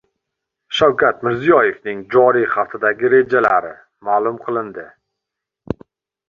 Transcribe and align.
Shavkat 0.77 1.19
Mirziyoevning 1.27 1.99
joriy 2.15 2.47
haftadagi 2.55 3.13
rejalari 3.15 3.71
ma’lum 4.09 4.41
qilindi 4.49 4.89